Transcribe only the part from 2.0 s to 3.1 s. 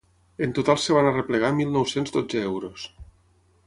dotze euros.